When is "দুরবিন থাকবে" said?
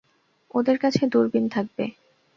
1.07-1.85